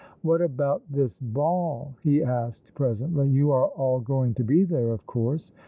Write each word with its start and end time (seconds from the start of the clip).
^' 0.01 0.03
What 0.23 0.41
about 0.41 0.81
this 0.89 1.19
ball?" 1.19 1.93
he 2.03 2.23
asked 2.23 2.73
presently. 2.73 3.27
"You 3.27 3.51
are 3.51 3.67
all 3.67 3.99
going 3.99 4.33
to 4.33 4.43
be 4.43 4.63
there, 4.63 4.89
of 4.89 5.05
course 5.05 5.51